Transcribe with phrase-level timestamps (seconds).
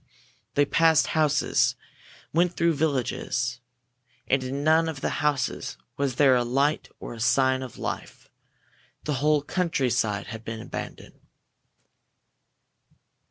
[0.55, 1.75] They passed houses,
[2.33, 3.59] went through villages.
[4.25, 8.27] And in none of the houses was there a light or a sign of life.
[9.03, 11.21] The whole countryside had been abandoned.